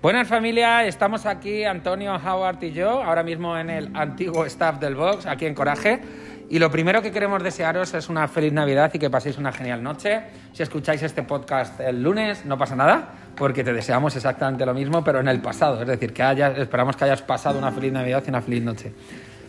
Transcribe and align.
Buenas 0.00 0.28
familia, 0.28 0.86
estamos 0.86 1.26
aquí 1.26 1.64
Antonio, 1.64 2.14
Howard 2.14 2.62
y 2.62 2.70
yo, 2.70 3.02
ahora 3.02 3.24
mismo 3.24 3.58
en 3.58 3.68
el 3.68 3.90
antiguo 3.96 4.44
staff 4.44 4.78
del 4.78 4.94
Box, 4.94 5.26
aquí 5.26 5.44
en 5.44 5.56
Coraje. 5.56 6.00
Y 6.48 6.60
lo 6.60 6.70
primero 6.70 7.02
que 7.02 7.10
queremos 7.10 7.42
desearos 7.42 7.92
es 7.94 8.08
una 8.08 8.28
feliz 8.28 8.52
Navidad 8.52 8.92
y 8.94 9.00
que 9.00 9.10
paséis 9.10 9.38
una 9.38 9.50
genial 9.50 9.82
noche. 9.82 10.22
Si 10.52 10.62
escucháis 10.62 11.02
este 11.02 11.24
podcast 11.24 11.80
el 11.80 12.00
lunes, 12.00 12.44
no 12.44 12.56
pasa 12.56 12.76
nada, 12.76 13.08
porque 13.36 13.64
te 13.64 13.72
deseamos 13.72 14.14
exactamente 14.14 14.64
lo 14.64 14.72
mismo, 14.72 15.02
pero 15.02 15.18
en 15.18 15.26
el 15.26 15.40
pasado. 15.40 15.82
Es 15.82 15.88
decir, 15.88 16.12
que 16.12 16.22
hayas, 16.22 16.56
esperamos 16.56 16.96
que 16.96 17.02
hayas 17.02 17.22
pasado 17.22 17.58
una 17.58 17.72
feliz 17.72 17.92
Navidad 17.92 18.22
y 18.24 18.30
una 18.30 18.40
feliz 18.40 18.62
noche. 18.62 18.92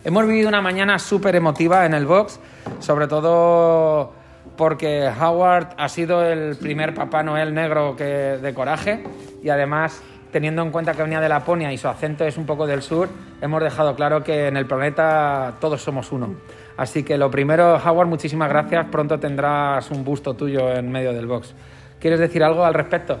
Hemos 0.02 0.26
vivido 0.26 0.48
una 0.48 0.60
mañana 0.60 0.98
súper 0.98 1.36
emotiva 1.36 1.86
en 1.86 1.94
el 1.94 2.06
Box, 2.06 2.40
sobre 2.80 3.06
todo 3.06 4.14
porque 4.56 5.08
Howard 5.08 5.68
ha 5.76 5.88
sido 5.88 6.24
el 6.24 6.56
primer 6.56 6.92
Papá 6.92 7.22
Noel 7.22 7.54
negro 7.54 7.94
que, 7.94 8.04
de 8.42 8.52
Coraje 8.52 9.04
y 9.44 9.48
además 9.48 10.02
teniendo 10.30 10.62
en 10.62 10.70
cuenta 10.70 10.94
que 10.94 11.02
venía 11.02 11.20
de 11.20 11.28
Laponia 11.28 11.72
y 11.72 11.78
su 11.78 11.88
acento 11.88 12.24
es 12.24 12.36
un 12.36 12.46
poco 12.46 12.66
del 12.66 12.82
sur, 12.82 13.08
hemos 13.40 13.62
dejado 13.62 13.94
claro 13.94 14.22
que 14.22 14.48
en 14.48 14.56
el 14.56 14.66
planeta 14.66 15.56
todos 15.60 15.82
somos 15.82 16.12
uno. 16.12 16.36
Así 16.76 17.02
que 17.02 17.18
lo 17.18 17.30
primero, 17.30 17.76
Howard, 17.76 18.08
muchísimas 18.08 18.48
gracias. 18.48 18.86
Pronto 18.90 19.18
tendrás 19.18 19.90
un 19.90 20.04
busto 20.04 20.34
tuyo 20.34 20.72
en 20.72 20.90
medio 20.90 21.12
del 21.12 21.26
box. 21.26 21.54
¿Quieres 21.98 22.18
decir 22.18 22.42
algo 22.42 22.64
al 22.64 22.74
respecto? 22.74 23.18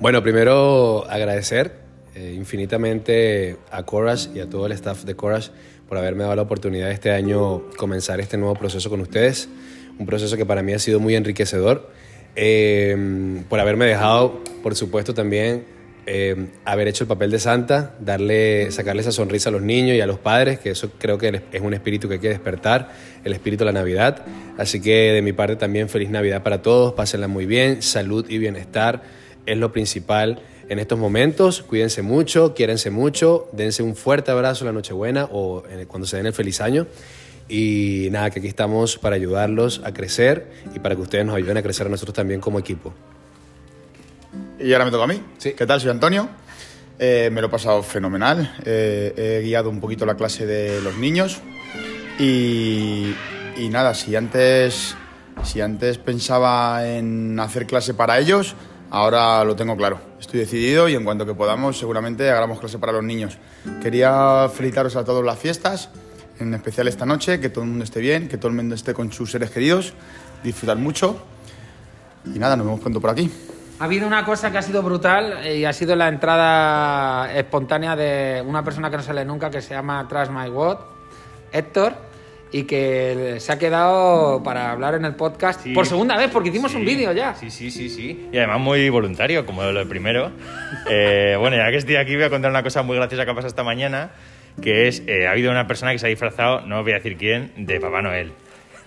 Bueno, 0.00 0.22
primero 0.22 1.04
agradecer 1.08 1.76
eh, 2.14 2.34
infinitamente 2.36 3.56
a 3.70 3.84
Courage 3.84 4.30
y 4.34 4.40
a 4.40 4.50
todo 4.50 4.66
el 4.66 4.72
staff 4.72 5.04
de 5.04 5.14
Courage 5.14 5.50
por 5.88 5.96
haberme 5.96 6.24
dado 6.24 6.34
la 6.34 6.42
oportunidad 6.42 6.90
este 6.90 7.12
año 7.12 7.62
comenzar 7.76 8.18
este 8.18 8.36
nuevo 8.36 8.54
proceso 8.54 8.90
con 8.90 9.00
ustedes. 9.00 9.48
Un 9.98 10.06
proceso 10.06 10.36
que 10.36 10.44
para 10.44 10.62
mí 10.62 10.72
ha 10.72 10.78
sido 10.78 10.98
muy 10.98 11.14
enriquecedor 11.14 11.90
eh, 12.36 13.42
por 13.48 13.60
haberme 13.60 13.86
dejado, 13.86 14.42
por 14.62 14.74
supuesto, 14.74 15.14
también 15.14 15.64
eh, 16.04 16.48
haber 16.64 16.88
hecho 16.88 17.04
el 17.04 17.08
papel 17.08 17.30
de 17.30 17.38
santa, 17.38 17.94
darle, 18.00 18.72
sacarle 18.72 19.02
esa 19.02 19.12
sonrisa 19.12 19.50
a 19.50 19.52
los 19.52 19.62
niños 19.62 19.96
y 19.96 20.00
a 20.00 20.06
los 20.06 20.18
padres, 20.18 20.58
que 20.58 20.70
eso 20.70 20.90
creo 20.98 21.16
que 21.16 21.42
es 21.52 21.60
un 21.60 21.74
espíritu 21.74 22.08
que 22.08 22.14
hay 22.14 22.20
que 22.20 22.28
despertar, 22.28 22.90
el 23.22 23.32
espíritu 23.32 23.64
de 23.64 23.72
la 23.72 23.78
Navidad. 23.78 24.24
Así 24.58 24.80
que 24.80 25.12
de 25.12 25.22
mi 25.22 25.32
parte 25.32 25.56
también 25.56 25.88
feliz 25.88 26.10
Navidad 26.10 26.42
para 26.42 26.60
todos, 26.60 26.94
pásenla 26.94 27.28
muy 27.28 27.46
bien, 27.46 27.82
salud 27.82 28.28
y 28.28 28.38
bienestar 28.38 29.02
es 29.46 29.56
lo 29.56 29.72
principal 29.72 30.42
en 30.68 30.78
estos 30.78 30.98
momentos. 30.98 31.62
Cuídense 31.62 32.02
mucho, 32.02 32.54
quiérense 32.54 32.90
mucho, 32.90 33.48
dense 33.52 33.82
un 33.82 33.94
fuerte 33.94 34.30
abrazo 34.30 34.64
la 34.64 34.72
Nochebuena 34.72 35.28
o 35.30 35.62
cuando 35.86 36.06
se 36.06 36.16
den 36.16 36.26
el 36.26 36.32
feliz 36.32 36.60
año. 36.60 36.86
Y 37.48 38.08
nada, 38.10 38.30
que 38.30 38.38
aquí 38.38 38.48
estamos 38.48 38.98
para 38.98 39.16
ayudarlos 39.16 39.82
a 39.84 39.92
crecer 39.92 40.50
y 40.74 40.78
para 40.78 40.94
que 40.94 41.02
ustedes 41.02 41.24
nos 41.26 41.34
ayuden 41.34 41.56
a 41.56 41.62
crecer 41.62 41.86
a 41.86 41.90
nosotros 41.90 42.14
también 42.14 42.40
como 42.40 42.58
equipo. 42.58 42.94
Y 44.58 44.72
ahora 44.72 44.84
me 44.84 44.90
toca 44.90 45.04
a 45.04 45.06
mí. 45.06 45.20
Sí. 45.38 45.52
¿Qué 45.52 45.66
tal? 45.66 45.80
Soy 45.80 45.90
Antonio. 45.90 46.28
Eh, 46.98 47.30
me 47.32 47.40
lo 47.40 47.48
he 47.48 47.50
pasado 47.50 47.82
fenomenal. 47.82 48.54
Eh, 48.64 49.40
he 49.40 49.44
guiado 49.44 49.70
un 49.70 49.80
poquito 49.80 50.06
la 50.06 50.14
clase 50.14 50.46
de 50.46 50.80
los 50.80 50.96
niños. 50.96 51.40
Y, 52.18 53.14
y, 53.56 53.68
nada, 53.70 53.94
si 53.94 54.14
antes, 54.14 54.94
si 55.42 55.60
antes 55.60 55.98
pensaba 55.98 56.86
en 56.86 57.40
hacer 57.40 57.66
clase 57.66 57.94
para 57.94 58.18
ellos, 58.18 58.54
ahora 58.90 59.42
lo 59.44 59.56
tengo 59.56 59.76
claro. 59.76 60.00
Estoy 60.20 60.40
decidido 60.40 60.88
y 60.88 60.94
en 60.94 61.04
cuanto 61.04 61.26
que 61.26 61.34
podamos, 61.34 61.78
seguramente 61.78 62.30
hagamos 62.30 62.60
clase 62.60 62.78
para 62.78 62.92
los 62.92 63.02
niños. 63.02 63.38
Quería 63.82 64.48
felicitaros 64.54 64.94
a 64.94 65.04
todos 65.04 65.24
las 65.24 65.38
fiestas 65.38 65.90
en 66.42 66.54
especial 66.54 66.88
esta 66.88 67.06
noche, 67.06 67.40
que 67.40 67.48
todo 67.48 67.64
el 67.64 67.70
mundo 67.70 67.84
esté 67.84 68.00
bien, 68.00 68.28
que 68.28 68.36
todo 68.36 68.48
el 68.48 68.56
mundo 68.56 68.74
esté 68.74 68.94
con 68.94 69.12
sus 69.12 69.30
seres 69.30 69.50
queridos, 69.50 69.94
disfrutar 70.42 70.76
mucho 70.76 71.24
y 72.24 72.38
nada, 72.38 72.56
nos 72.56 72.66
vemos 72.66 72.80
pronto 72.80 73.00
por 73.00 73.10
aquí. 73.10 73.30
Ha 73.78 73.84
habido 73.84 74.06
una 74.06 74.24
cosa 74.24 74.52
que 74.52 74.58
ha 74.58 74.62
sido 74.62 74.82
brutal 74.82 75.46
y 75.46 75.64
ha 75.64 75.72
sido 75.72 75.96
la 75.96 76.08
entrada 76.08 77.34
espontánea 77.34 77.96
de 77.96 78.42
una 78.46 78.62
persona 78.62 78.90
que 78.90 78.96
no 78.96 79.02
sale 79.02 79.24
nunca 79.24 79.50
que 79.50 79.60
se 79.60 79.74
llama 79.74 80.06
Trash 80.08 80.28
My 80.28 80.48
What, 80.48 80.78
Héctor, 81.52 81.94
y 82.52 82.64
que 82.64 83.36
se 83.38 83.50
ha 83.50 83.58
quedado 83.58 84.42
para 84.42 84.70
hablar 84.70 84.94
en 84.94 85.04
el 85.04 85.14
podcast 85.16 85.66
por 85.74 85.86
segunda 85.86 86.16
vez 86.16 86.30
porque 86.30 86.50
hicimos 86.50 86.74
un 86.74 86.84
vídeo 86.84 87.12
ya. 87.12 87.34
Sí, 87.34 87.50
sí, 87.50 87.70
sí, 87.70 87.88
sí. 87.88 88.28
Y 88.30 88.36
además 88.36 88.60
muy 88.60 88.88
voluntario, 88.90 89.44
como 89.44 89.64
lo 89.64 89.88
primero. 89.88 90.30
Eh, 90.88 91.36
bueno, 91.38 91.56
ya 91.56 91.70
que 91.70 91.76
estoy 91.76 91.96
aquí 91.96 92.14
voy 92.14 92.24
a 92.24 92.30
contar 92.30 92.50
una 92.50 92.62
cosa 92.62 92.82
muy 92.82 92.96
graciosa 92.96 93.24
que 93.24 93.30
ha 93.30 93.34
pasado 93.34 93.48
esta 93.48 93.62
mañana 93.62 94.10
que 94.60 94.88
es, 94.88 95.02
eh, 95.06 95.26
ha 95.26 95.32
habido 95.32 95.50
una 95.50 95.66
persona 95.66 95.92
que 95.92 95.98
se 95.98 96.06
ha 96.06 96.10
disfrazado, 96.10 96.60
no 96.62 96.82
voy 96.82 96.92
a 96.92 96.96
decir 96.96 97.16
quién, 97.16 97.52
de 97.56 97.80
Papá 97.80 98.02
Noel. 98.02 98.32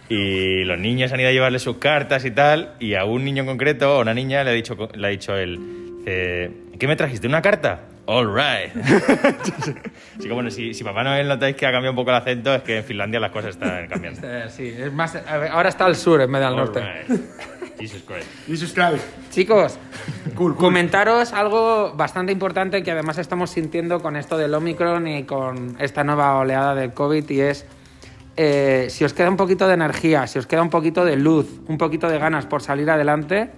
Y 0.07 0.63
los 0.65 0.77
niños 0.77 1.11
han 1.11 1.19
ido 1.19 1.29
a 1.29 1.31
llevarle 1.31 1.59
sus 1.59 1.77
cartas 1.77 2.25
y 2.25 2.31
tal, 2.31 2.75
y 2.79 2.93
a 2.93 3.05
un 3.05 3.25
niño 3.25 3.41
en 3.41 3.47
concreto, 3.47 3.97
o 3.97 4.01
una 4.01 4.13
niña, 4.13 4.43
le 4.43 4.51
ha 4.51 4.53
dicho, 4.53 4.77
le 4.93 5.07
ha 5.07 5.09
dicho 5.09 5.35
él, 5.35 5.59
¿qué 6.05 6.87
me 6.87 6.95
trajiste? 6.95 7.27
¿Una 7.27 7.41
carta? 7.41 7.81
All 8.07 8.27
right. 8.27 8.71
Así 10.17 10.27
que 10.27 10.33
bueno, 10.33 10.51
si, 10.51 10.73
si, 10.73 10.83
Papá 10.83 11.03
Noel 11.03 11.27
notáis 11.27 11.55
que 11.55 11.65
ha 11.65 11.71
cambiado 11.71 11.91
un 11.91 11.95
poco 11.95 12.11
el 12.11 12.17
acento, 12.17 12.53
es 12.53 12.61
que 12.61 12.77
en 12.77 12.83
Finlandia 12.83 13.19
las 13.19 13.31
cosas 13.31 13.51
están 13.51 13.87
cambiando. 13.87 14.21
Sí, 14.49 14.73
es 14.77 14.91
más, 14.93 15.15
ahora 15.51 15.69
está 15.69 15.85
al 15.85 15.95
sur 15.95 16.21
en 16.21 16.31
vez 16.31 16.39
del 16.39 16.49
al 16.49 16.55
norte. 16.55 16.81
Jesus 17.79 18.03
Christ. 18.03 18.27
Jesus 18.47 18.73
Christ. 18.73 19.05
Chicos, 19.31 19.77
comentaros 20.57 21.33
algo 21.33 21.93
bastante 21.95 22.31
importante 22.31 22.83
que 22.83 22.91
además 22.91 23.17
estamos 23.17 23.49
sintiendo 23.49 23.99
con 24.01 24.15
esto 24.15 24.37
del 24.37 24.53
Omicron 24.53 25.07
y 25.07 25.23
con 25.23 25.75
esta 25.79 26.03
nueva 26.03 26.37
oleada 26.37 26.75
del 26.75 26.93
COVID 26.93 27.29
y 27.29 27.41
es 27.41 27.65
eh, 28.37 28.87
si 28.89 29.05
os 29.05 29.13
queda 29.13 29.29
un 29.29 29.37
poquito 29.37 29.67
de 29.67 29.75
energía, 29.75 30.27
si 30.27 30.39
os 30.39 30.47
queda 30.47 30.61
un 30.61 30.69
poquito 30.69 31.05
de 31.05 31.15
luz, 31.15 31.61
un 31.67 31.77
poquito 31.77 32.09
de 32.09 32.19
ganas 32.19 32.45
por 32.45 32.61
salir 32.61 32.89
adelante, 32.89 33.49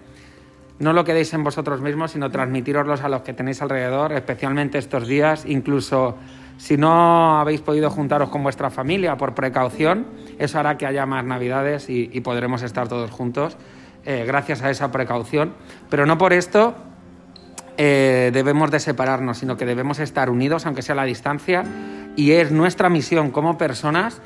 no 0.80 0.94
lo 0.94 1.04
quedéis 1.04 1.34
en 1.34 1.44
vosotros 1.44 1.82
mismos, 1.82 2.12
sino 2.12 2.30
transmitiroslos 2.30 3.02
a 3.02 3.10
los 3.10 3.22
que 3.22 3.34
tenéis 3.34 3.62
alrededor, 3.64 4.14
especialmente 4.14 4.78
estos 4.78 5.08
días, 5.08 5.46
incluso 5.48 6.18
si 6.58 6.78
no 6.78 7.40
habéis 7.40 7.62
podido 7.62 7.90
juntaros 7.90 8.30
con 8.30 8.44
vuestra 8.44 8.70
familia 8.70 9.18
por 9.18 9.34
precaución, 9.34 10.06
eso 10.38 10.60
hará 10.60 10.78
que 10.78 10.86
haya 10.86 11.08
más 11.08 11.26
navidades 11.26 11.90
y, 11.90 12.10
y 12.14 12.22
podremos 12.22 12.62
estar 12.62 12.88
todos 12.88 13.10
juntos. 13.10 13.58
Eh, 14.10 14.24
gracias 14.26 14.62
a 14.62 14.70
esa 14.70 14.90
precaución, 14.90 15.54
pero 15.90 16.06
no 16.06 16.18
por 16.18 16.32
esto 16.32 16.76
eh, 17.76 18.32
debemos 18.34 18.72
de 18.72 18.80
separarnos, 18.80 19.40
sino 19.40 19.58
que 19.58 19.66
debemos 19.66 20.00
estar 20.00 20.30
unidos, 20.30 20.66
aunque 20.66 20.82
sea 20.82 20.94
a 20.94 20.96
la 20.96 21.04
distancia, 21.04 21.66
y 22.16 22.32
es 22.32 22.54
nuestra 22.54 22.88
misión 22.88 23.32
como 23.32 23.58
personas, 23.58 24.22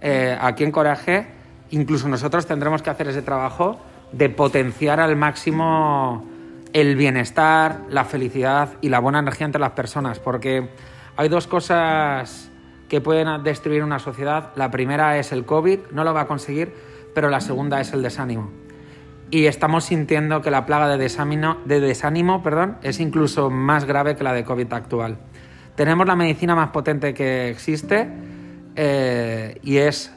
eh, 0.00 0.38
aquí 0.40 0.62
en 0.62 0.70
Coraje, 0.70 1.26
incluso 1.70 2.08
nosotros 2.08 2.46
tendremos 2.46 2.80
que 2.82 2.90
hacer 2.90 3.08
ese 3.08 3.22
trabajo 3.22 3.80
de 4.12 4.28
potenciar 4.28 5.00
al 5.00 5.16
máximo 5.16 6.24
el 6.72 6.94
bienestar, 6.94 7.80
la 7.90 8.04
felicidad 8.04 8.74
y 8.82 8.88
la 8.88 9.00
buena 9.00 9.18
energía 9.18 9.46
entre 9.46 9.60
las 9.60 9.72
personas, 9.72 10.20
porque 10.20 10.68
hay 11.16 11.28
dos 11.28 11.48
cosas 11.48 12.52
que 12.88 13.00
pueden 13.00 13.42
destruir 13.42 13.82
una 13.82 13.98
sociedad. 13.98 14.52
La 14.54 14.70
primera 14.70 15.18
es 15.18 15.32
el 15.32 15.44
COVID, 15.44 15.90
no 15.90 16.04
lo 16.04 16.14
va 16.14 16.20
a 16.20 16.26
conseguir, 16.28 16.72
pero 17.16 17.30
la 17.30 17.40
segunda 17.40 17.80
es 17.80 17.92
el 17.92 18.00
desánimo 18.00 18.62
y 19.30 19.46
estamos 19.46 19.84
sintiendo 19.84 20.42
que 20.42 20.50
la 20.50 20.66
plaga 20.66 20.88
de 20.88 20.96
desánimo, 20.96 21.56
de 21.64 21.80
desánimo 21.80 22.42
perdón, 22.42 22.76
es 22.82 23.00
incluso 23.00 23.50
más 23.50 23.84
grave 23.84 24.16
que 24.16 24.24
la 24.24 24.32
de 24.32 24.44
COVID 24.44 24.72
actual. 24.72 25.18
Tenemos 25.74 26.06
la 26.06 26.16
medicina 26.16 26.54
más 26.54 26.70
potente 26.70 27.14
que 27.14 27.48
existe 27.48 28.08
eh, 28.76 29.58
y 29.62 29.78
es 29.78 30.14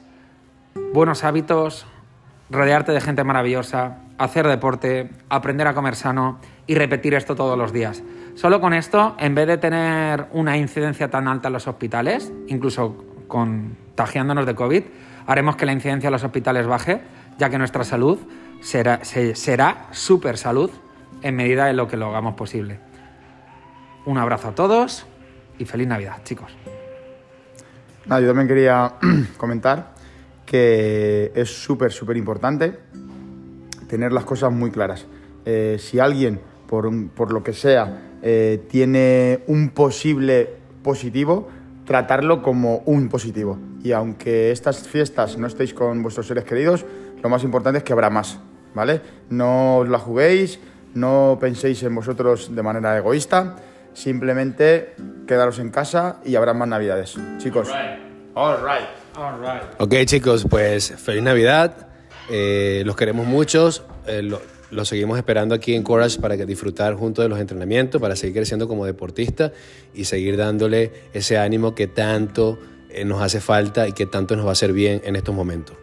buenos 0.94 1.24
hábitos, 1.24 1.88
rodearte 2.50 2.92
de 2.92 3.02
gente 3.02 3.24
maravillosa, 3.24 3.98
hacer 4.18 4.48
deporte, 4.48 5.10
aprender 5.30 5.68
a 5.68 5.74
comer 5.74 5.96
sano 5.96 6.40
y 6.66 6.76
repetir 6.76 7.14
esto 7.14 7.36
todos 7.36 7.58
los 7.58 7.74
días. 7.74 8.04
Solo 8.36 8.62
con 8.62 8.74
esto, 8.74 9.16
en 9.20 9.34
vez 9.34 9.48
de 9.48 9.58
tener 9.58 10.28
una 10.32 10.58
incidencia 10.58 11.10
tan 11.10 11.28
alta 11.28 11.48
en 11.48 11.54
los 11.54 11.68
hospitales, 11.68 12.32
incluso 12.48 13.04
contagiándonos 13.28 14.46
de 14.46 14.54
COVID, 14.54 14.84
haremos 15.26 15.56
que 15.56 15.66
la 15.66 15.74
incidencia 15.74 16.08
en 16.08 16.14
los 16.14 16.24
hospitales 16.24 16.68
baje, 16.68 17.02
ya 17.38 17.50
que 17.50 17.58
nuestra 17.58 17.84
salud 17.84 18.20
será, 18.62 19.04
será 19.04 19.88
super 19.92 20.38
salud 20.38 20.72
en 21.22 21.36
medida 21.36 21.66
de 21.66 21.74
lo 21.74 21.88
que 21.88 21.98
lo 21.98 22.08
hagamos 22.08 22.36
posible. 22.36 22.80
Un 24.06 24.18
abrazo 24.18 24.50
a 24.50 24.56
todos 24.56 25.06
y 25.60 25.66
feliz 25.66 25.88
Navidad, 25.88 26.24
chicos. 26.24 26.56
yo 28.06 28.28
también 28.28 28.48
quería 28.48 28.94
comentar 29.38 29.94
que 30.46 31.32
es 31.36 31.50
súper, 31.50 31.92
súper 31.92 32.16
importante 32.16 32.80
tener 33.88 34.14
las 34.14 34.24
cosas 34.24 34.52
muy 34.52 34.72
claras. 34.72 35.06
Eh, 35.46 35.78
si 35.80 36.00
alguien, 36.00 36.40
por, 36.68 36.90
por, 37.10 37.34
lo 37.34 37.44
que 37.44 37.54
sea, 37.54 38.18
eh, 38.22 38.66
tiene 38.70 39.44
un 39.48 39.70
posible 39.70 40.56
positivo, 40.84 41.50
tratarlo 41.86 42.42
como 42.42 42.78
un 42.86 43.10
positivo. 43.10 43.58
Y 43.84 43.92
aunque 43.92 44.52
estas 44.52 44.88
fiestas 44.88 45.38
no 45.38 45.48
estéis 45.48 45.74
con 45.74 46.02
vuestros 46.02 46.28
seres 46.28 46.44
queridos, 46.44 46.86
lo 47.22 47.30
más 47.30 47.44
importante 47.44 47.80
es 47.80 47.84
que 47.84 47.94
habrá 47.94 48.10
más, 48.10 48.40
¿vale? 48.78 49.02
No 49.30 49.80
os 49.80 49.90
la 49.90 50.00
juguéis, 50.00 50.60
no 50.94 51.38
penséis 51.42 51.84
en 51.84 51.94
vosotros 51.94 52.56
de 52.56 52.64
manera 52.64 52.98
egoísta, 52.98 53.58
simplemente 53.94 54.94
quedaros 55.28 55.60
en 55.60 55.72
casa 55.72 56.22
y 56.24 56.36
habrá 56.36 56.54
más 56.54 56.70
navidades. 56.70 57.16
Chicos. 57.40 57.70
All 58.36 58.58
right. 58.58 58.88
All 59.16 59.40
right. 59.42 59.64
Ok 59.80 60.06
chicos, 60.06 60.46
pues 60.50 60.94
feliz 60.96 61.24
Navidad, 61.24 61.88
eh, 62.30 62.84
los 62.86 62.96
queremos 62.96 63.26
muchos, 63.26 63.84
eh, 64.06 64.22
lo 64.70 64.86
seguimos 64.86 65.18
esperando 65.18 65.56
aquí 65.56 65.74
en 65.74 65.82
Courage 65.82 66.20
para 66.20 66.38
que 66.38 66.46
disfrutar 66.46 66.94
junto 66.94 67.22
de 67.22 67.30
los 67.30 67.40
entrenamientos, 67.40 68.00
para 68.00 68.16
seguir 68.16 68.36
creciendo 68.36 68.68
como 68.68 68.86
deportista 68.86 69.52
y 69.94 70.06
seguir 70.06 70.38
dándole 70.38 70.92
ese 71.14 71.38
ánimo 71.38 71.74
que 71.74 71.88
tanto 71.88 72.60
eh, 72.90 73.06
nos 73.06 73.22
hace 73.22 73.42
falta 73.42 73.88
y 73.88 73.94
que 73.94 74.06
tanto 74.06 74.36
nos 74.36 74.46
va 74.46 74.50
a 74.50 74.54
hacer 74.54 74.74
bien 74.74 75.02
en 75.04 75.16
estos 75.16 75.34
momentos. 75.34 75.76